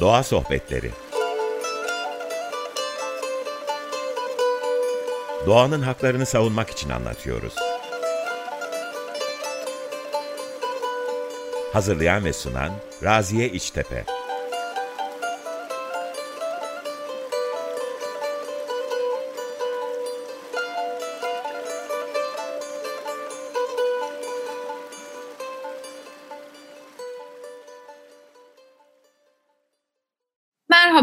[0.00, 0.90] Doğa Sohbetleri
[5.46, 7.54] Doğanın haklarını savunmak için anlatıyoruz.
[11.72, 12.72] Hazırlayan ve sunan
[13.02, 14.04] Raziye İçtepe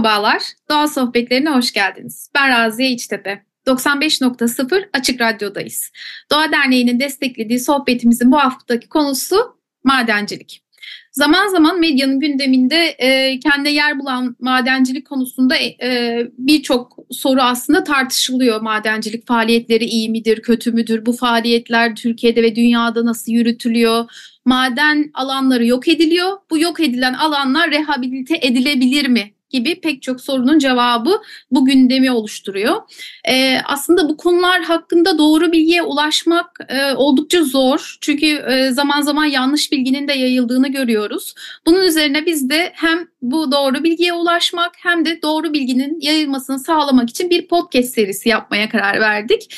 [0.01, 2.29] Merhabalar, Doğa Sohbetlerine hoş geldiniz.
[2.35, 3.45] Ben Raziye İçtepe.
[3.67, 5.91] 95.0 Açık Radyo'dayız.
[6.31, 9.35] Doğa Derneği'nin desteklediği sohbetimizin bu haftaki konusu
[9.83, 10.63] madencilik.
[11.11, 18.61] Zaman zaman medyanın gündeminde e, kendine yer bulan madencilik konusunda e, birçok soru aslında tartışılıyor.
[18.61, 21.05] Madencilik faaliyetleri iyi midir, kötü müdür?
[21.05, 24.05] Bu faaliyetler Türkiye'de ve dünyada nasıl yürütülüyor?
[24.45, 26.37] Maden alanları yok ediliyor.
[26.49, 31.21] Bu yok edilen alanlar rehabilite edilebilir mi gibi pek çok sorunun cevabı
[31.51, 32.81] bu gündemi oluşturuyor.
[33.27, 37.97] E, aslında bu konular hakkında doğru bilgiye ulaşmak e, oldukça zor.
[38.01, 41.33] Çünkü e, zaman zaman yanlış bilginin de yayıldığını görüyoruz.
[41.65, 47.09] Bunun üzerine biz de hem bu doğru bilgiye ulaşmak hem de doğru bilginin yayılmasını sağlamak
[47.09, 49.55] için bir podcast serisi yapmaya karar verdik.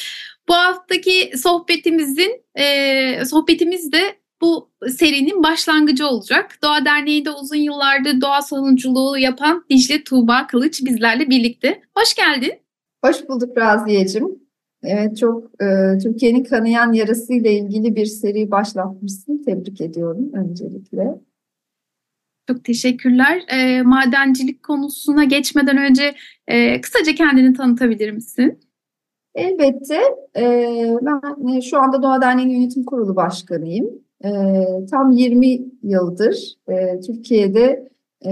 [0.48, 6.58] Bu haftaki sohbetimizin e, sohbetimiz de bu serinin başlangıcı olacak.
[6.64, 11.82] Doğa Derneği'nde uzun yıllardır doğa savunuculuğu yapan Dicle Tuğba Kılıç bizlerle birlikte.
[11.98, 12.54] Hoş geldin.
[13.06, 14.44] Hoş bulduk Raziyeciğim.
[14.84, 19.44] Evet çok e, Türkiye'nin kanayan yarasıyla ilgili bir seri başlatmışsın.
[19.44, 21.22] Tebrik ediyorum öncelikle.
[22.48, 23.44] Çok teşekkürler.
[23.48, 26.16] E, madencilik konusuna geçmeden önce
[26.48, 28.60] e, kısaca kendini tanıtabilir misin?
[29.36, 30.02] Elbette.
[30.38, 30.44] E,
[31.02, 33.90] ben şu anda Doğa Derneği Yönetim Kurulu Başkanıyım.
[34.26, 34.30] E,
[34.92, 37.90] tam 20 yıldır e, Türkiye'de
[38.26, 38.32] e,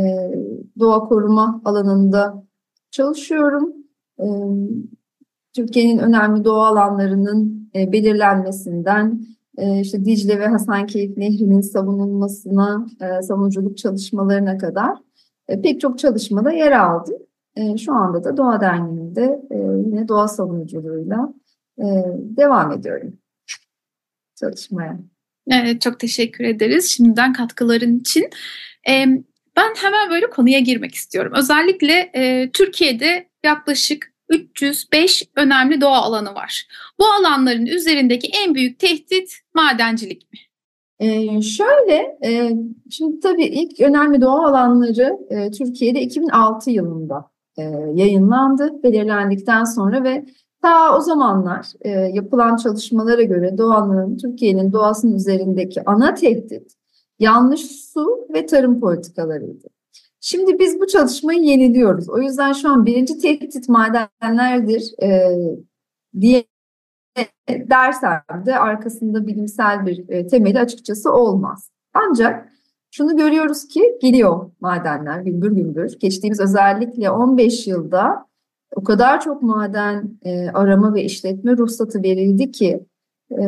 [0.80, 2.44] doğa koruma alanında
[2.92, 3.74] çalışıyorum.
[4.20, 4.26] E,
[5.56, 9.22] Türkiye'nin önemli doğa alanlarının e, belirlenmesinden
[9.58, 14.98] e, işte Dicle ve Hasankeyf Nehri'nin savunulmasına, e, savunuculuk çalışmalarına kadar
[15.48, 17.18] e, pek çok çalışmada yer aldım.
[17.56, 21.34] E, şu anda da Doğa Derneği'nde e, yine doğa savunuculuğuyla
[21.80, 21.86] e,
[22.38, 23.14] devam ediyorum
[24.36, 25.00] çalışmaya.
[25.48, 28.30] Evet, çok teşekkür ederiz şimdiden katkıların için.
[29.58, 31.34] Ben hemen böyle konuya girmek istiyorum.
[31.36, 36.68] Özellikle e, Türkiye'de yaklaşık 305 önemli doğa alanı var.
[37.00, 40.40] Bu alanların üzerindeki en büyük tehdit madencilik mi?
[41.00, 42.52] Ee, şöyle, e,
[42.92, 47.62] şimdi tabii ilk önemli doğa alanları e, Türkiye'de 2006 yılında e,
[47.94, 50.26] yayınlandı, belirlendikten sonra ve
[50.62, 56.74] Ta o zamanlar e, yapılan çalışmalara göre doğanın, Türkiye'nin doğasının üzerindeki ana tehdit
[57.20, 59.68] yanlış su ve tarım politikalarıydı.
[60.20, 62.10] Şimdi biz bu çalışmayı yeniliyoruz.
[62.10, 65.38] O yüzden şu an birinci tehdit madenlerdir e,
[66.22, 66.44] diye
[67.50, 71.72] dersem de arkasında bilimsel bir e, temeli açıkçası olmaz.
[71.94, 72.50] Ancak
[72.92, 76.00] şunu görüyoruz ki geliyor madenler gümbür gümbür.
[76.00, 78.31] Geçtiğimiz özellikle 15 yılda
[78.76, 82.86] o kadar çok maden e, arama ve işletme ruhsatı verildi ki
[83.32, 83.44] e,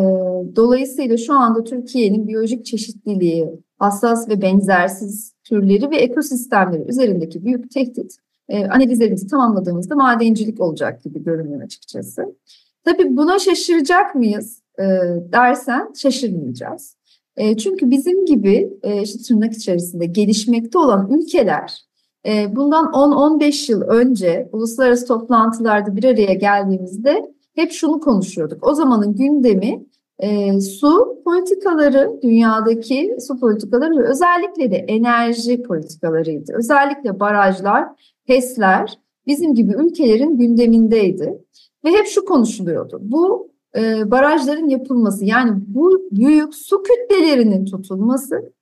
[0.56, 8.16] dolayısıyla şu anda Türkiye'nin biyolojik çeşitliliği, hassas ve benzersiz türleri ve ekosistemleri üzerindeki büyük tehdit
[8.50, 12.36] e, analizlerimizi tamamladığımızda madencilik olacak gibi görünüyor açıkçası.
[12.86, 14.84] Tabii buna şaşıracak mıyız e,
[15.32, 16.98] dersen şaşırmayacağız.
[17.38, 21.84] E, çünkü bizim gibi e, işte tırnak içerisinde gelişmekte olan ülkeler
[22.26, 28.68] bundan 10-15 yıl önce uluslararası toplantılarda bir araya geldiğimizde hep şunu konuşuyorduk.
[28.68, 29.86] O zamanın gündemi
[30.20, 36.54] e, su politikaları, dünyadaki su politikaları ve özellikle de enerji politikalarıydı.
[36.58, 37.88] Özellikle barajlar,
[38.26, 41.42] HES'ler bizim gibi ülkelerin gündemindeydi.
[41.86, 43.00] Ve hep şu konuşuluyordu.
[43.02, 48.54] Bu e, barajların yapılması yani bu büyük su kütlelerinin tutulması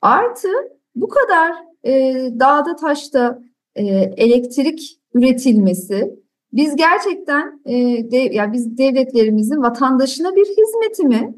[0.00, 0.48] artı
[0.94, 3.42] bu kadar e, dağda taşta
[3.74, 3.84] e,
[4.16, 6.22] elektrik üretilmesi
[6.52, 7.74] biz gerçekten e,
[8.10, 11.34] de, yani biz devletlerimizin vatandaşına bir hizmeti mi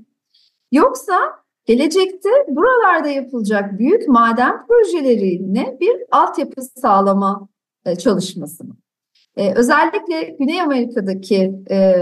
[0.72, 1.14] yoksa
[1.64, 7.48] gelecekte buralarda yapılacak büyük maden projelerine bir altyapı sağlama
[7.86, 8.76] e, çalışması mı?
[9.36, 11.94] Ee, özellikle Güney Amerika'daki e,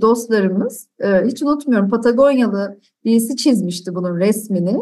[0.00, 4.76] dostlarımız, e, hiç unutmuyorum Patagonyalı birisi çizmişti bunun resmini.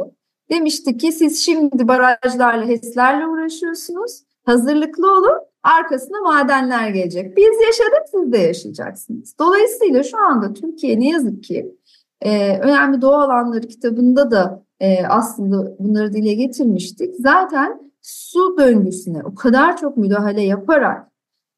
[0.50, 4.22] Demişti ki siz şimdi barajlarla, HES'lerle uğraşıyorsunuz.
[4.44, 5.38] Hazırlıklı olun.
[5.62, 7.36] Arkasına madenler gelecek.
[7.36, 9.34] Biz yaşadık siz de yaşayacaksınız.
[9.38, 11.74] Dolayısıyla şu anda Türkiye ne yazık ki
[12.20, 17.14] e, önemli doğa alanları kitabında da e, aslında bunları dile getirmiştik.
[17.18, 21.08] Zaten su döngüsüne o kadar çok müdahale yaparak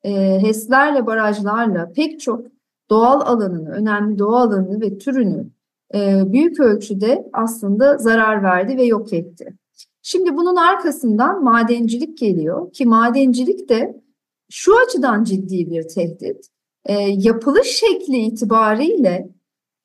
[0.03, 2.47] e, HES'lerle, barajlarla pek çok
[2.91, 5.47] doğal alanını, önemli doğal alanını ve türünü
[5.95, 9.55] e, büyük ölçüde aslında zarar verdi ve yok etti.
[10.03, 14.03] Şimdi bunun arkasından madencilik geliyor ki madencilik de
[14.51, 16.47] şu açıdan ciddi bir tehdit.
[16.85, 19.29] E, yapılış şekli itibariyle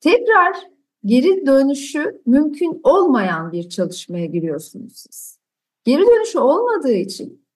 [0.00, 0.56] tekrar
[1.04, 5.38] geri dönüşü mümkün olmayan bir çalışmaya giriyorsunuz siz.
[5.84, 7.46] Geri dönüşü olmadığı için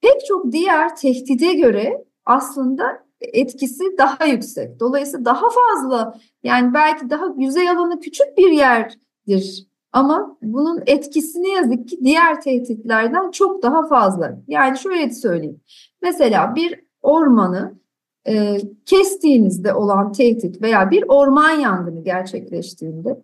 [0.00, 4.80] pek çok diğer tehdide göre aslında etkisi daha yüksek.
[4.80, 11.48] Dolayısıyla daha fazla yani belki daha yüzey alanı küçük bir yerdir ama bunun etkisi ne
[11.48, 14.38] yazık ki diğer tehditlerden çok daha fazla.
[14.48, 15.60] Yani şöyle söyleyeyim.
[16.02, 17.74] Mesela bir ormanı
[18.28, 23.22] e, kestiğinizde olan tehdit veya bir orman yangını gerçekleştiğinde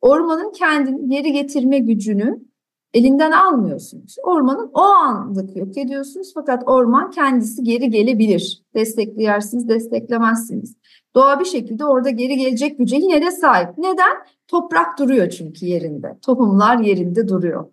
[0.00, 2.49] ormanın kendini geri getirme gücünü
[2.94, 4.16] elinden almıyorsunuz.
[4.22, 8.62] Ormanın o anlık yok ediyorsunuz fakat orman kendisi geri gelebilir.
[8.74, 10.76] Destekleyersiniz, desteklemezsiniz.
[11.14, 13.78] Doğa bir şekilde orada geri gelecek güce yine de sahip.
[13.78, 14.16] Neden?
[14.48, 16.18] Toprak duruyor çünkü yerinde.
[16.22, 17.66] Tohumlar yerinde duruyor.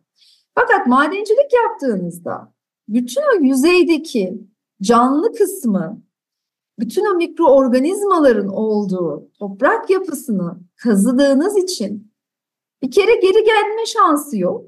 [0.55, 2.53] Fakat madencilik yaptığınızda
[2.87, 4.41] bütün o yüzeydeki
[4.81, 6.01] canlı kısmı,
[6.79, 12.11] bütün o mikroorganizmaların olduğu toprak yapısını kazıdığınız için
[12.81, 14.65] bir kere geri gelme şansı yok.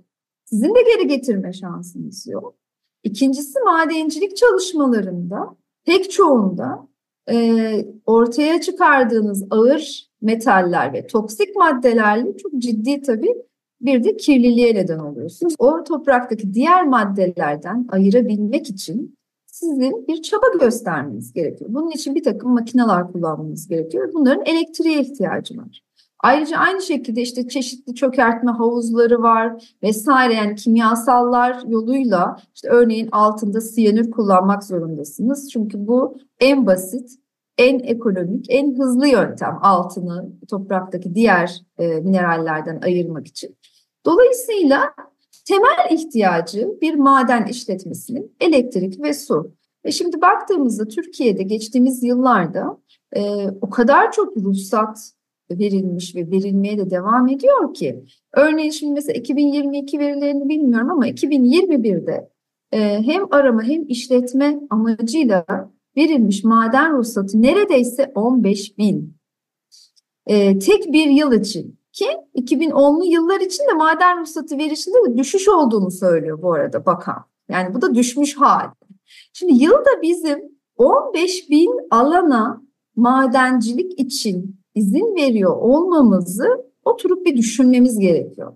[0.50, 2.56] Sizin de geri getirme şansınız yok.
[3.04, 5.56] İkincisi madencilik çalışmalarında
[5.86, 6.88] pek çoğunda
[7.32, 13.36] e, ortaya çıkardığınız ağır metaller ve toksik maddelerle çok ciddi tabii
[13.82, 15.56] bir de kirliliğe neden oluyorsunuz.
[15.60, 19.16] O topraktaki diğer maddelerden ayırabilmek için
[19.46, 21.74] sizin bir çaba göstermeniz gerekiyor.
[21.74, 24.14] Bunun için bir takım makineler kullanmanız gerekiyor.
[24.14, 25.89] Bunların elektriğe ihtiyacı var.
[26.20, 33.62] Ayrıca aynı şekilde işte çeşitli çökertme havuzları var vesaire yani kimyasallar yoluyla işte örneğin altında
[33.62, 35.52] siyanür kullanmak zorundasınız.
[35.52, 37.12] Çünkü bu en basit,
[37.58, 43.58] en ekonomik, en hızlı yöntem altını topraktaki diğer e, minerallerden ayırmak için.
[44.06, 44.94] Dolayısıyla
[45.48, 49.52] temel ihtiyacı bir maden işletmesinin elektrik ve su.
[49.86, 52.78] Ve şimdi baktığımızda Türkiye'de geçtiğimiz yıllarda
[53.16, 55.14] e, o kadar çok ruhsat
[55.52, 58.04] verilmiş ve verilmeye de devam ediyor ki.
[58.34, 62.30] Örneğin şimdi mesela 2022 verilerini bilmiyorum ama 2021'de
[62.72, 65.46] e, hem arama hem işletme amacıyla
[65.98, 69.18] verilmiş maden ruhsatı neredeyse 15 bin.
[70.28, 72.06] E, tek bir yıl için ki
[72.36, 77.26] 2010'lu yıllar için de maden ruhsatı verişinde de düşüş olduğunu söylüyor bu arada bakan.
[77.50, 78.70] Yani bu da düşmüş hal.
[79.34, 80.40] Şimdi yılda bizim
[80.78, 82.62] 15 bin alana
[82.96, 86.48] madencilik için izin veriyor olmamızı
[86.86, 88.54] oturup bir düşünmemiz gerekiyor.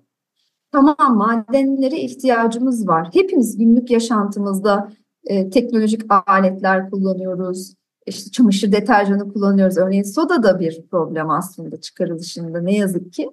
[0.71, 3.09] Tamam madenlere ihtiyacımız var.
[3.13, 4.91] Hepimiz günlük yaşantımızda
[5.25, 7.73] e, teknolojik aletler kullanıyoruz.
[8.05, 9.77] İşte çamaşır deterjanı kullanıyoruz.
[9.77, 13.29] Örneğin soda da bir problem aslında çıkarılışında ne yazık ki.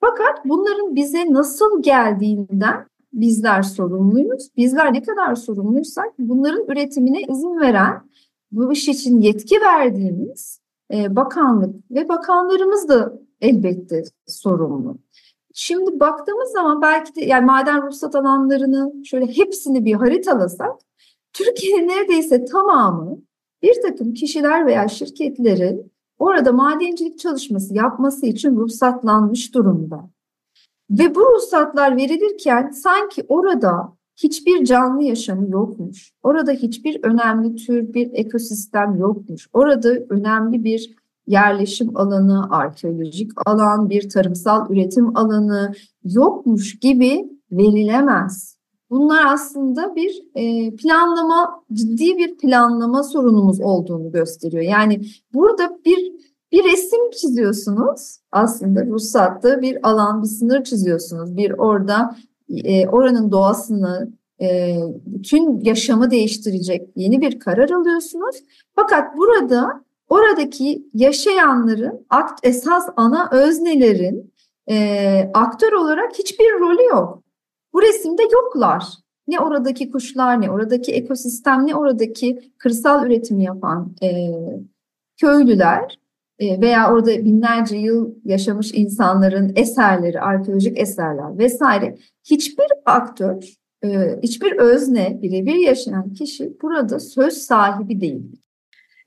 [0.00, 4.48] Fakat bunların bize nasıl geldiğinden bizler sorumluyuz.
[4.56, 8.02] Bizler ne kadar sorumluysak bunların üretimine izin veren,
[8.52, 10.60] bu iş için yetki verdiğimiz
[10.92, 14.98] e, bakanlık ve bakanlarımız da elbette sorumlu.
[15.54, 20.72] Şimdi baktığımız zaman belki de yani maden ruhsat alanlarını şöyle hepsini bir haritalasak
[21.32, 23.18] Türkiye'nin neredeyse tamamı
[23.62, 30.10] bir takım kişiler veya şirketlerin orada madencilik çalışması yapması için ruhsatlanmış durumda.
[30.90, 36.12] Ve bu ruhsatlar verilirken sanki orada hiçbir canlı yaşamı yokmuş.
[36.22, 39.48] Orada hiçbir önemli tür bir ekosistem yokmuş.
[39.52, 40.96] Orada önemli bir
[41.26, 45.72] yerleşim alanı, arkeolojik alan, bir tarımsal üretim alanı
[46.04, 48.56] yokmuş gibi verilemez.
[48.90, 54.62] Bunlar aslında bir e, planlama, ciddi bir planlama sorunumuz olduğunu gösteriyor.
[54.62, 55.00] Yani
[55.34, 56.16] burada bir
[56.52, 61.36] bir resim çiziyorsunuz aslında ruhsatta bir alan, bir sınır çiziyorsunuz.
[61.36, 62.16] Bir orada
[62.48, 68.36] e, oranın doğasını, e, bütün yaşamı değiştirecek yeni bir karar alıyorsunuz.
[68.74, 74.32] Fakat burada oradaki yaşayanların, akt, esas ana öznelerin
[74.70, 77.22] e, aktör olarak hiçbir rolü yok.
[77.72, 78.84] Bu resimde yoklar.
[79.28, 84.08] Ne oradaki kuşlar, ne oradaki ekosistem, ne oradaki kırsal üretimi yapan e,
[85.16, 85.98] köylüler
[86.40, 91.98] veya orada binlerce yıl yaşamış insanların eserleri, arkeolojik eserler vesaire
[92.30, 93.42] hiçbir aktör,
[93.84, 93.88] e,
[94.22, 98.22] hiçbir özne, birebir yaşayan kişi burada söz sahibi değil.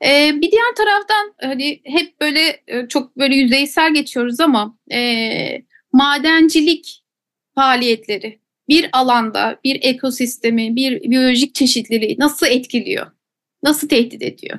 [0.04, 5.00] Ee, bir diğer taraftan hani hep böyle e, çok böyle yüzeysel geçiyoruz ama e,
[5.92, 7.04] madencilik
[7.54, 13.06] faaliyetleri bir alanda bir ekosistemi, bir biyolojik çeşitliliği nasıl etkiliyor?
[13.62, 14.58] Nasıl tehdit ediyor?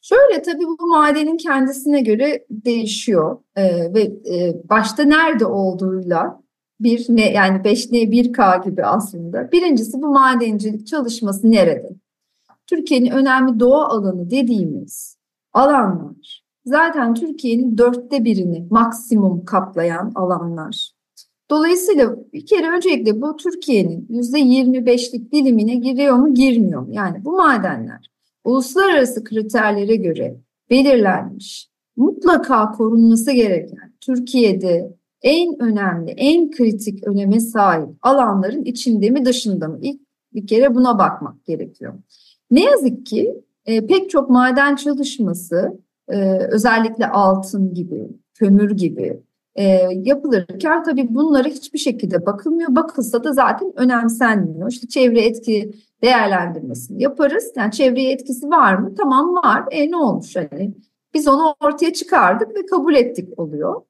[0.00, 6.40] Şöyle tabii bu madenin kendisine göre değişiyor ee, ve e, başta nerede olduğuyla
[6.80, 9.52] bir ne yani 5N 1K gibi aslında.
[9.52, 11.90] Birincisi bu madencilik çalışması nerede?
[12.66, 15.16] Türkiye'nin önemli doğa alanı dediğimiz
[15.52, 20.90] alanlar zaten Türkiye'nin dörtte birini maksimum kaplayan alanlar.
[21.50, 26.88] Dolayısıyla bir kere öncelikle bu Türkiye'nin yüzde 25'lik dilimine giriyor mu girmiyor mu?
[26.92, 28.09] Yani bu madenler
[28.44, 30.36] uluslararası kriterlere göre
[30.70, 39.68] belirlenmiş, mutlaka korunması gereken Türkiye'de en önemli, en kritik öneme sahip alanların içinde mi dışında
[39.68, 39.78] mı?
[39.82, 40.00] İlk
[40.34, 41.94] bir kere buna bakmak gerekiyor.
[42.50, 43.34] Ne yazık ki
[43.66, 45.78] e, pek çok maden çalışması
[46.08, 49.20] e, özellikle altın gibi, kömür gibi
[49.54, 49.64] e,
[50.04, 52.74] yapılırken tabii bunlara hiçbir şekilde bakılmıyor.
[52.74, 54.70] Bakılsa da zaten önemsenmiyor.
[54.70, 55.70] İşte çevre etki
[56.02, 57.52] değerlendirmesini yaparız.
[57.56, 58.94] Yani çevreye etkisi var mı?
[58.98, 59.64] Tamam var.
[59.70, 60.74] E ne olmuş hani?
[61.14, 63.82] Biz onu ortaya çıkardık ve kabul ettik oluyor.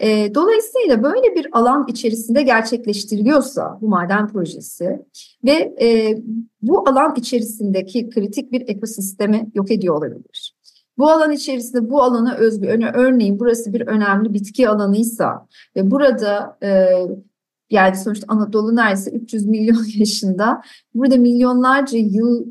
[0.00, 5.06] E, dolayısıyla böyle bir alan içerisinde gerçekleştiriliyorsa bu maden projesi
[5.44, 6.18] ve e,
[6.62, 10.56] bu alan içerisindeki kritik bir ekosistemi yok ediyor olabilir.
[10.98, 15.46] Bu alan içerisinde bu alana özgü, örneğin burası bir önemli bitki alanıysa
[15.76, 16.90] ve burada e,
[17.70, 20.62] yani sonuçta Anadolu neredeyse 300 milyon yaşında,
[20.94, 22.46] burada milyonlarca yıl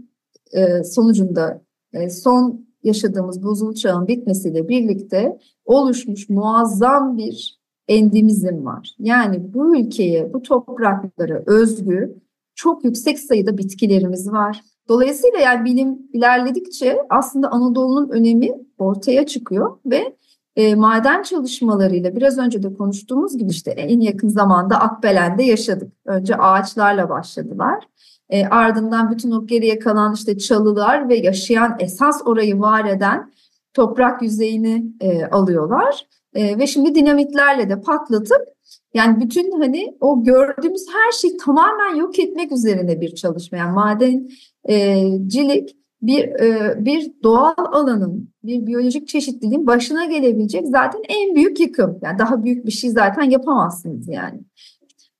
[0.52, 1.62] e, sonucunda
[1.94, 8.96] e, son yaşadığımız buzul çağın bitmesiyle birlikte oluşmuş muazzam bir endemizm var.
[9.00, 12.22] Yani bu ülkeye, bu topraklara özgü
[12.56, 14.62] çok yüksek sayıda bitkilerimiz var.
[14.88, 20.16] Dolayısıyla yani bilim ilerledikçe aslında Anadolu'nun önemi ortaya çıkıyor ve
[20.56, 25.92] e, maden çalışmalarıyla biraz önce de konuştuğumuz gibi işte en yakın zamanda Akbelen'de yaşadık.
[26.06, 27.84] Önce ağaçlarla başladılar.
[28.30, 33.32] E, ardından bütün o geriye kalan işte çalılar ve yaşayan esas orayı var eden
[33.74, 36.08] toprak yüzeyini e, alıyorlar.
[36.34, 38.56] E, ve şimdi dinamitlerle de patlatıp
[38.94, 43.58] yani bütün hani o gördüğümüz her şeyi tamamen yok etmek üzerine bir çalışma.
[43.58, 51.60] Yani madencilik bir e, bir doğal alanın, bir biyolojik çeşitliliğin başına gelebilecek zaten en büyük
[51.60, 52.00] yıkım.
[52.02, 54.40] Yani daha büyük bir şey zaten yapamazsınız yani.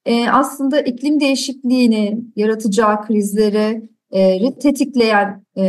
[0.06, 5.66] E, aslında iklim değişikliğini yaratacağı krizleri e, tetikleyen e,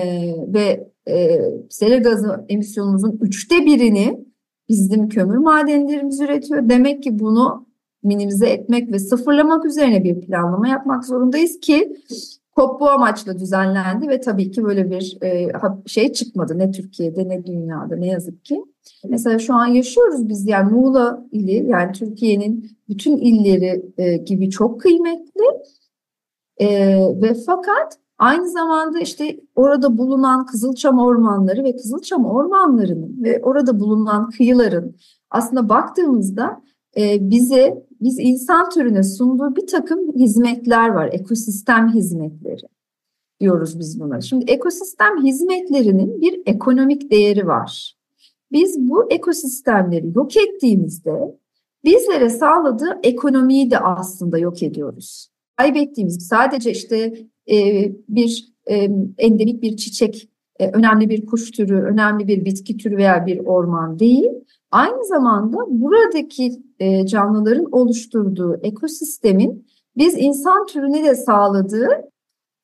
[0.49, 4.27] ve e, sera gazı emisyonumuzun üçte birini
[4.69, 6.69] bizim kömür madenlerimiz üretiyor.
[6.69, 7.67] Demek ki bunu
[8.03, 11.97] minimize etmek ve sıfırlamak üzerine bir planlama yapmak zorundayız ki
[12.57, 15.53] COP bu amaçla düzenlendi ve tabii ki böyle bir e,
[15.87, 16.59] şey çıkmadı.
[16.59, 18.65] Ne Türkiye'de ne dünyada ne yazık ki.
[19.09, 20.47] Mesela şu an yaşıyoruz biz.
[20.47, 25.45] Yani Muğla ili yani Türkiye'nin bütün illeri e, gibi çok kıymetli.
[26.59, 26.69] E,
[27.23, 34.31] ve fakat aynı zamanda işte orada bulunan Kızılçam ormanları ve Kızılçam ormanlarının ve orada bulunan
[34.31, 34.97] kıyıların
[35.31, 36.63] aslında baktığımızda
[36.97, 41.11] e, bize biz insan türüne sunduğu bir takım hizmetler var.
[41.13, 42.67] Ekosistem hizmetleri
[43.41, 44.21] diyoruz biz buna.
[44.21, 47.97] Şimdi ekosistem hizmetlerinin bir ekonomik değeri var.
[48.53, 51.39] Biz bu ekosistemleri yok ettiğimizde
[51.85, 55.29] bizlere sağladığı ekonomiyi de aslında yok ediyoruz.
[55.57, 58.89] Kaybettiğimiz sadece işte e, bir e,
[59.19, 63.99] endemik bir çiçek, e, önemli bir kuş türü, önemli bir bitki türü veya bir orman
[63.99, 64.31] değil.
[64.71, 71.89] Aynı zamanda buradaki e, canlıların oluşturduğu ekosistemin biz insan türüne de sağladığı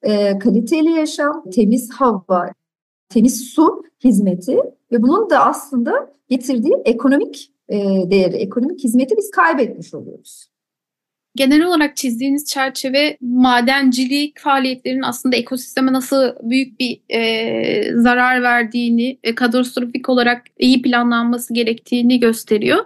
[0.03, 2.49] e, kaliteli yaşam, temiz hava,
[3.09, 4.59] temiz su hizmeti
[4.93, 7.53] ve bunun da aslında getirdiği ekonomik
[8.11, 10.52] değeri, ekonomik hizmeti biz kaybetmiş oluyoruz
[11.35, 19.35] genel olarak çizdiğiniz çerçeve madencilik faaliyetlerinin aslında ekosisteme nasıl büyük bir e, zarar verdiğini, e,
[19.35, 22.85] katastrofik olarak iyi planlanması gerektiğini gösteriyor.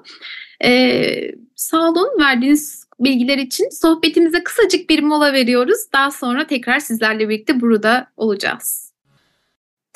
[0.65, 5.79] E, sağ olun verdiğiniz bilgiler için sohbetimize kısacık bir mola veriyoruz.
[5.93, 8.86] Daha sonra tekrar sizlerle birlikte burada olacağız.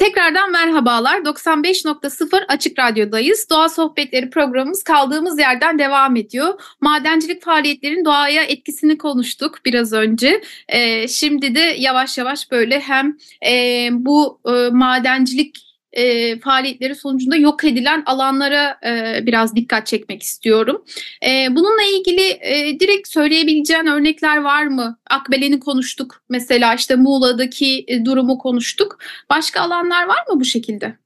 [0.01, 1.19] Tekrardan merhabalar.
[1.19, 3.47] 95.0 Açık Radyo'dayız.
[3.51, 6.61] Doğa Sohbetleri programımız kaldığımız yerden devam ediyor.
[6.81, 10.43] Madencilik faaliyetlerinin doğaya etkisini konuştuk biraz önce.
[10.69, 13.17] Ee, şimdi de yavaş yavaş böyle hem
[13.47, 20.85] e, bu e, madencilik e, faaliyetleri sonucunda yok edilen alanlara e, biraz dikkat çekmek istiyorum.
[21.27, 24.99] E, bununla ilgili e, direkt söyleyebileceğin örnekler var mı?
[25.11, 28.99] Akbelen'i konuştuk mesela işte Muğla'daki e, durumu konuştuk.
[29.31, 30.97] Başka alanlar var mı bu şekilde?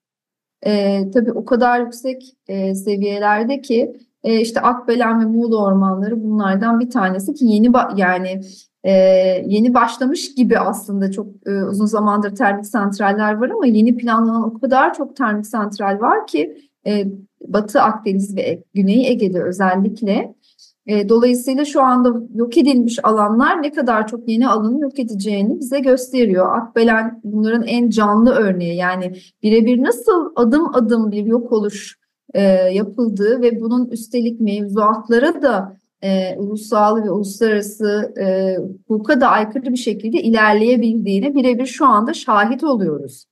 [0.67, 6.81] E, tabii o kadar yüksek e, seviyelerde ki e, işte Akbelen ve Muğla ormanları bunlardan
[6.81, 8.41] bir tanesi ki yeni yani
[8.85, 8.93] e,
[9.47, 14.61] yeni başlamış gibi aslında çok e, uzun zamandır termik santraller var ama yeni planlanan o
[14.61, 17.07] kadar çok termik santral var ki e,
[17.47, 20.35] Batı Akdeniz ve Güney Ege'de özellikle.
[20.87, 25.81] E, dolayısıyla şu anda yok edilmiş alanlar ne kadar çok yeni alanı yok edeceğini bize
[25.81, 26.57] gösteriyor.
[26.57, 29.13] Akbelen bunların en canlı örneği yani
[29.43, 32.04] birebir nasıl adım adım bir yok oluş
[32.35, 38.57] e, yapıldığı ve bunun üstelik mevzuatlara da e, ulusal ve uluslararası e,
[38.89, 43.25] hukuka da aykırı bir şekilde ilerleyebildiğine birebir şu anda şahit oluyoruz.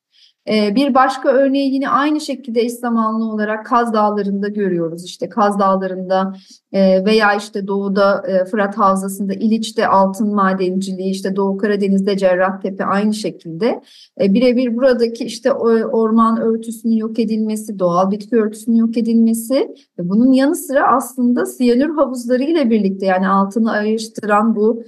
[0.49, 5.05] Ee, bir başka örneği yine aynı şekilde eş zamanlı olarak Kaz Dağları'nda görüyoruz.
[5.05, 6.33] İşte Kaz Dağları'nda
[6.73, 13.15] e, veya işte doğuda e, Fırat Havzası'nda İliç'te altın madenciliği, işte Doğu Karadeniz'de Cerrahtepe aynı
[13.15, 13.83] şekilde.
[14.21, 20.57] E, birebir buradaki işte orman örtüsünün yok edilmesi, doğal bitki örtüsünün yok edilmesi bunun yanı
[20.57, 24.83] sıra aslında siyanür havuzları ile birlikte yani altını ayrıştıran bu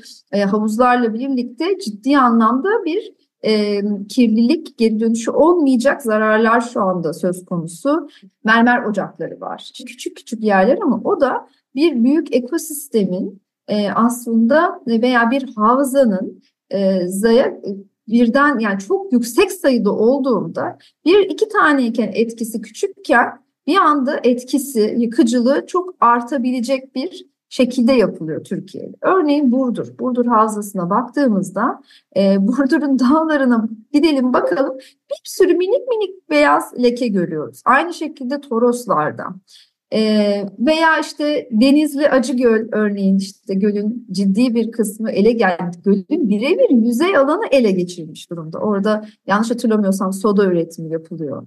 [0.51, 8.09] havuzlarla birlikte ciddi anlamda bir e, kirlilik geri dönüşü olmayacak zararlar şu anda söz konusu.
[8.45, 9.71] Mermer ocakları var.
[9.87, 17.07] Küçük küçük yerler ama o da bir büyük ekosistemin e, aslında veya bir havzanın e,
[17.07, 17.61] zaya
[18.09, 25.67] birden yani çok yüksek sayıda olduğunda bir iki taneyken etkisi küçükken bir anda etkisi, yıkıcılığı
[25.67, 28.97] çok artabilecek bir şekilde yapılıyor Türkiye'de.
[29.03, 29.99] Örneğin Burdur.
[29.99, 31.83] Burdur Havzası'na baktığımızda
[32.17, 37.63] e, Burdur'un dağlarına gidelim bakalım bir sürü minik minik beyaz leke görüyoruz.
[37.65, 39.25] Aynı şekilde Toroslar'da.
[39.95, 40.01] E,
[40.59, 45.77] veya işte Denizli Acıgöl örneğin işte gölün ciddi bir kısmı ele geldi.
[45.85, 48.59] Gölün birebir yüzey alanı ele geçirilmiş durumda.
[48.59, 51.47] Orada yanlış hatırlamıyorsam soda üretimi yapılıyor.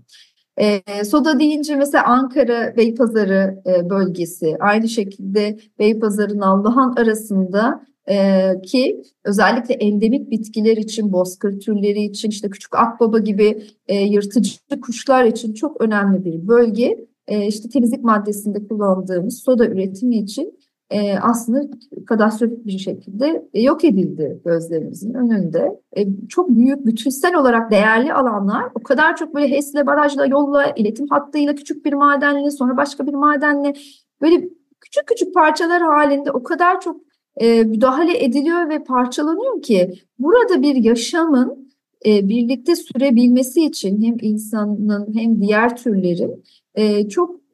[0.57, 9.01] E, soda deyince mesela Ankara Beypazarı e, bölgesi aynı şekilde Beypazarı Nallıhan arasında e, ki
[9.25, 15.53] özellikle endemik bitkiler için, bozkır türleri için, işte küçük akbaba gibi e, yırtıcı kuşlar için
[15.53, 17.07] çok önemli bir bölge.
[17.27, 21.61] E, işte temizlik maddesinde kullandığımız soda üretimi için e, aslında
[22.05, 25.81] katastrofik bir şekilde e, yok edildi gözlerimizin önünde.
[25.97, 31.07] E, çok büyük, bütünsel olarak değerli alanlar o kadar çok böyle HES'le, barajla, yolla, iletim
[31.07, 33.73] hattıyla, küçük bir madenle, sonra başka bir madenle
[34.21, 34.49] böyle
[34.81, 37.01] küçük küçük parçalar halinde o kadar çok
[37.37, 41.67] e, müdahale ediliyor ve parçalanıyor ki burada bir yaşamın
[42.05, 46.43] e, birlikte sürebilmesi için hem insanın hem diğer türlerin
[46.75, 47.46] e, çok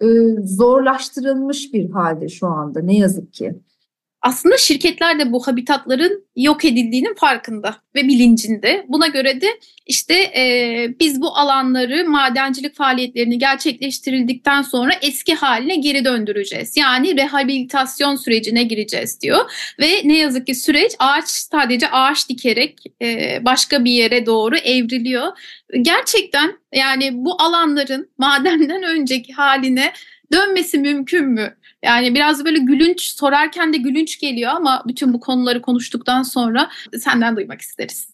[0.43, 3.55] zorlaştırılmış bir halde şu anda ne yazık ki
[4.23, 8.85] aslında şirketler de bu habitatların yok edildiğinin farkında ve bilincinde.
[8.87, 9.47] Buna göre de
[9.85, 16.77] işte e, biz bu alanları madencilik faaliyetlerini gerçekleştirildikten sonra eski haline geri döndüreceğiz.
[16.77, 19.51] Yani rehabilitasyon sürecine gireceğiz diyor.
[19.79, 25.27] Ve ne yazık ki süreç ağaç sadece ağaç dikerek e, başka bir yere doğru evriliyor.
[25.81, 29.93] Gerçekten yani bu alanların madenden önceki haline
[30.31, 31.55] dönmesi mümkün mü?
[31.83, 36.69] Yani biraz böyle gülünç sorarken de gülünç geliyor ama bütün bu konuları konuştuktan sonra
[36.99, 38.12] senden duymak isteriz.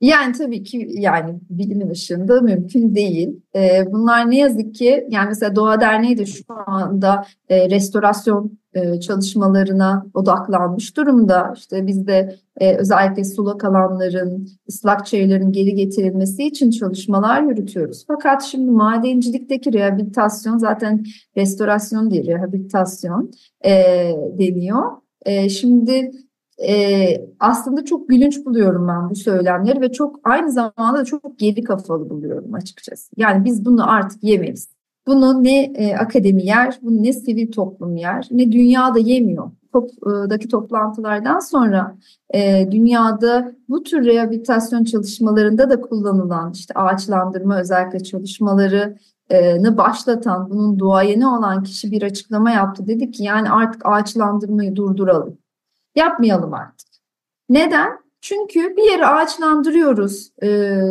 [0.00, 3.40] Yani tabii ki yani bilimin ışığında mümkün değil.
[3.56, 9.00] Ee, bunlar ne yazık ki yani mesela Doğa Derneği de şu anda e, restorasyon e,
[9.00, 11.54] çalışmalarına odaklanmış durumda.
[11.56, 18.04] İşte biz de e, özellikle sulak alanların, ıslak çayırların geri getirilmesi için çalışmalar yürütüyoruz.
[18.06, 21.04] Fakat şimdi madencilikteki rehabilitasyon zaten
[21.36, 23.30] restorasyon değil, rehabilitasyon
[23.64, 23.72] e,
[24.38, 24.82] deniyor.
[25.26, 26.10] E, şimdi
[26.68, 27.06] e,
[27.40, 32.10] aslında çok gülünç buluyorum ben bu söylemleri ve çok aynı zamanda da çok geri kafalı
[32.10, 33.10] buluyorum açıkçası.
[33.16, 34.68] Yani biz bunu artık yemeyiz.
[35.06, 39.50] Bunu ne e, akademi yer, bunu ne sivil toplum yer, ne dünyada yemiyor.
[39.72, 41.96] COP'daki toplantılardan sonra
[42.34, 51.26] e, dünyada bu tür rehabilitasyon çalışmalarında da kullanılan işte ağaçlandırma özellikle çalışmalarını başlatan, bunun duayeni
[51.26, 52.86] olan kişi bir açıklama yaptı.
[52.86, 55.38] Dedi ki yani artık ağaçlandırmayı durduralım.
[56.00, 56.88] Yapmayalım artık.
[57.48, 57.98] Neden?
[58.20, 60.48] Çünkü bir yeri ağaçlandırıyoruz e,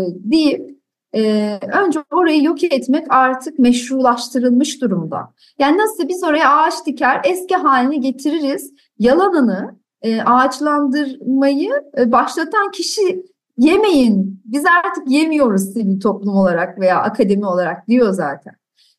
[0.10, 0.80] deyip
[1.16, 5.34] e, önce orayı yok etmek artık meşrulaştırılmış durumda.
[5.60, 13.26] Yani nasıl biz oraya ağaç diker eski haline getiririz yalanını e, ağaçlandırmayı e, başlatan kişi
[13.58, 18.54] yemeyin biz artık yemiyoruz sivil toplum olarak veya akademi olarak diyor zaten.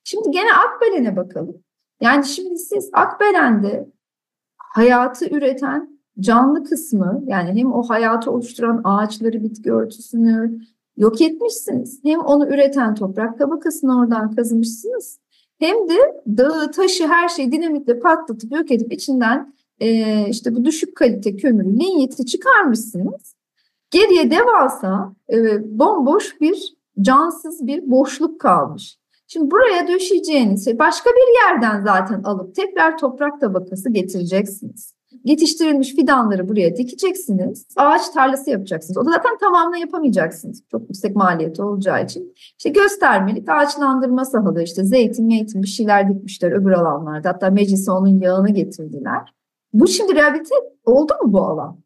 [0.04, 1.56] Şimdi gene Akbelen'e bakalım.
[2.00, 3.88] Yani şimdi siz Akbelen'de
[4.56, 10.60] hayatı üreten canlı kısmı yani hem o hayatı oluşturan ağaçları, bitki örtüsünü
[10.96, 12.00] yok etmişsiniz.
[12.04, 15.18] Hem onu üreten toprak tabakasını oradan kazımışsınız.
[15.58, 20.96] Hem de dağı, taşı, her şeyi dinamitle patlatıp yok edip içinden e, işte bu düşük
[20.96, 23.34] kalite kömürü, linyeti çıkarmışsınız.
[23.90, 25.38] Geriye devasa e,
[25.78, 28.98] bomboş bir cansız bir boşluk kalmış.
[29.26, 34.99] Şimdi buraya döşeyeceğiniz şey başka bir yerden zaten alıp tekrar toprak tabakası getireceksiniz.
[35.24, 37.66] Yetiştirilmiş fidanları buraya dikeceksiniz.
[37.76, 38.96] Ağaç tarlası yapacaksınız.
[38.96, 40.62] O da zaten tamamını yapamayacaksınız.
[40.70, 42.34] Çok yüksek maliyeti olacağı için.
[42.58, 47.28] İşte göstermelik ağaçlandırma sahalı işte zeytin, meytin bir şeyler dikmişler öbür alanlarda.
[47.28, 49.34] Hatta meclise onun yağını getirdiler.
[49.72, 50.54] Bu şimdi rehabilite
[50.84, 51.80] oldu mu bu alan?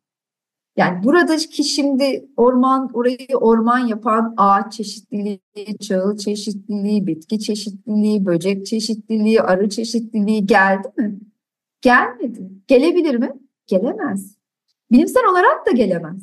[0.77, 5.41] Yani buradaki şimdi orman, orayı orman yapan ağaç çeşitliliği,
[5.81, 11.19] çağıl çeşitliliği, bitki çeşitliliği, böcek çeşitliliği, arı çeşitliliği geldi mi?
[11.85, 12.51] Gelmedi.
[12.67, 13.33] Gelebilir mi?
[13.67, 14.37] Gelemez.
[14.91, 16.23] Bilimsel olarak da gelemez.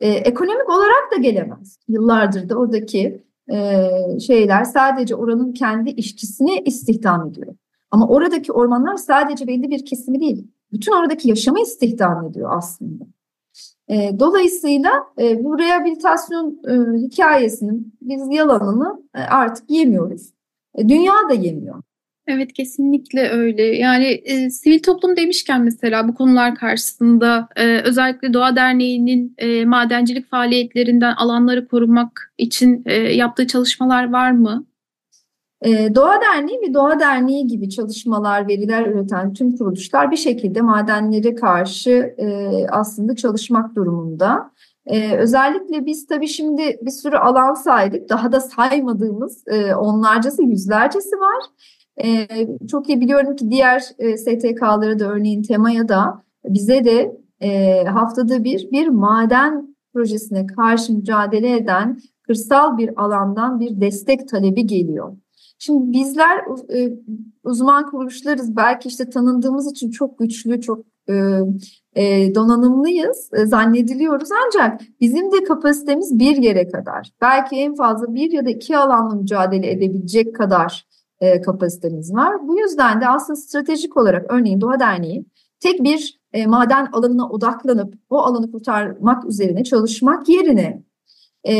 [0.00, 1.78] Ee, ekonomik olarak da gelemez.
[1.88, 3.88] Yıllardır da oradaki e,
[4.20, 7.56] şeyler sadece oranın kendi işçisini istihdam ediyor.
[7.90, 10.48] Ama oradaki ormanlar sadece belli bir kesimi değil.
[10.72, 13.04] Bütün oradaki yaşamı istihdam ediyor aslında.
[13.88, 20.32] E, dolayısıyla e, bu rehabilitasyon e, hikayesinin biz yalanını e, artık yemiyoruz.
[20.74, 21.82] E, dünya da yemiyor.
[22.28, 23.62] Evet kesinlikle öyle.
[23.62, 30.30] Yani e, sivil toplum demişken mesela bu konular karşısında e, özellikle Doğa Derneği'nin e, madencilik
[30.30, 34.66] faaliyetlerinden alanları korumak için e, yaptığı çalışmalar var mı?
[35.62, 41.34] E, Doğa Derneği ve Doğa Derneği gibi çalışmalar, veriler üreten tüm kuruluşlar bir şekilde madenlere
[41.34, 42.26] karşı e,
[42.70, 44.50] aslında çalışmak durumunda.
[44.86, 48.08] Ee, özellikle biz tabii şimdi bir sürü alan saydık.
[48.08, 51.44] Daha da saymadığımız e, onlarcası, yüzlercesi var.
[52.04, 52.26] E,
[52.70, 58.44] çok iyi biliyorum ki diğer e, STK'lara da örneğin temaya da bize de e, haftada
[58.44, 65.16] bir bir maden projesine karşı mücadele eden kırsal bir alandan bir destek talebi geliyor.
[65.58, 66.38] Şimdi bizler
[66.74, 66.92] e,
[67.44, 68.56] uzman kuruluşlarız.
[68.56, 71.40] Belki işte tanındığımız için çok güçlü, çok e,
[71.94, 74.28] e, donanımlıyız e, zannediliyoruz.
[74.46, 77.10] Ancak bizim de kapasitemiz bir yere kadar.
[77.20, 80.85] Belki en fazla bir ya da iki alanla mücadele edebilecek kadar
[81.20, 82.48] e, kapasitemiz var.
[82.48, 85.24] Bu yüzden de aslında stratejik olarak örneğin Doğa Derneği
[85.60, 90.82] tek bir e, maden alanına odaklanıp o alanı kurtarmak üzerine çalışmak yerine
[91.48, 91.54] e,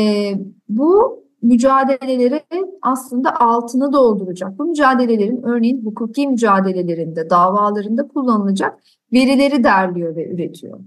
[0.69, 2.43] bu mücadeleleri
[2.81, 4.59] aslında altını dolduracak.
[4.59, 8.79] Bu mücadelelerin örneğin hukuki mücadelelerinde, davalarında kullanılacak
[9.13, 10.79] verileri derliyor ve üretiyor.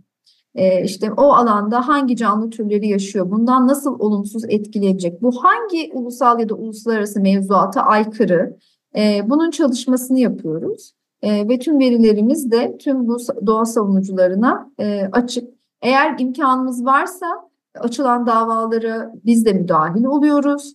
[0.55, 6.41] Ee, işte o alanda hangi canlı türleri yaşıyor, bundan nasıl olumsuz etkilenecek, bu hangi ulusal
[6.41, 8.57] ya da uluslararası mevzuata aykırı,
[8.97, 10.93] ee, bunun çalışmasını yapıyoruz.
[11.23, 15.49] Ee, ve tüm verilerimiz de tüm bu doğa savunucularına e, açık.
[15.83, 17.27] Eğer imkanımız varsa
[17.75, 20.75] açılan davalara biz de müdahil oluyoruz.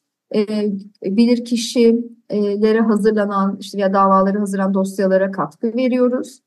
[1.03, 6.39] bilir kişilere hazırlanan işte ya davaları hazırlanan dosyalara katkı veriyoruz.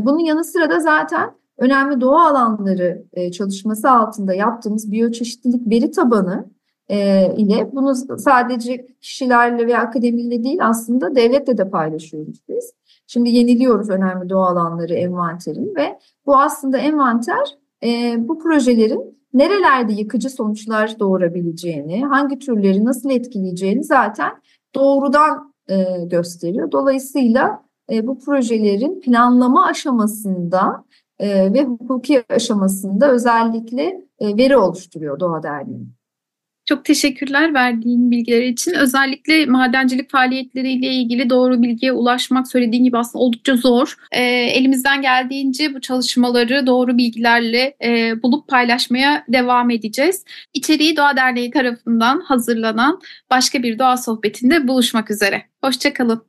[0.00, 6.50] bunun yanı sıra da zaten önemli doğa alanları e, çalışması altında yaptığımız biyoçeşitlilik veri tabanı
[6.88, 12.72] e, ile bunu sadece kişilerle veya akademiyle değil aslında devletle de paylaşıyoruz biz.
[13.06, 20.30] Şimdi yeniliyoruz önemli doğa alanları envanterini ve bu aslında envanter e, bu projelerin nerelerde yıkıcı
[20.30, 24.32] sonuçlar doğurabileceğini, hangi türleri nasıl etkileyeceğini zaten
[24.74, 26.72] doğrudan e, gösteriyor.
[26.72, 30.84] Dolayısıyla e, bu projelerin planlama aşamasında
[31.18, 33.82] e, ve hukuki aşamasında özellikle
[34.18, 35.86] e, veri oluşturuyor Doğa Derneği.
[36.68, 38.74] Çok teşekkürler verdiğin bilgiler için.
[38.74, 43.96] Özellikle madencilik faaliyetleriyle ilgili doğru bilgiye ulaşmak söylediğin gibi aslında oldukça zor.
[44.12, 50.24] E, elimizden geldiğince bu çalışmaları doğru bilgilerle e, bulup paylaşmaya devam edeceğiz.
[50.54, 53.00] İçeriği Doğa Derneği tarafından hazırlanan
[53.30, 55.42] başka bir doğa sohbetinde buluşmak üzere.
[55.64, 56.26] Hoşçakalın.